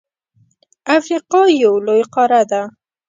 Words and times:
افریقا 0.97 1.41
یو 1.63 1.73
لوی 1.85 2.03
قاره 2.13 2.41
ده. 2.51 2.61